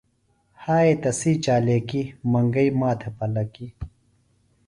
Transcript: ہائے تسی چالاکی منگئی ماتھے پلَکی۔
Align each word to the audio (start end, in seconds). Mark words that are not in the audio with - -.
ہائے 0.63 0.91
تسی 1.01 1.31
چالاکی 1.43 2.01
منگئی 2.31 2.69
ماتھے 2.79 3.09
پلَکی۔ 3.17 3.67